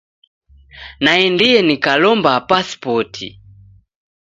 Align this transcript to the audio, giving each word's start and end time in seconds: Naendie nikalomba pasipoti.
Naendie 1.03 1.59
nikalomba 1.67 2.33
pasipoti. 2.49 3.27